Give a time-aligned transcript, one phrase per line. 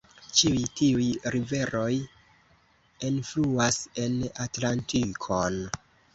[0.37, 1.03] Ĉiuj tiuj
[1.35, 1.91] riveroj
[3.11, 5.63] enfluas en Atlantikon.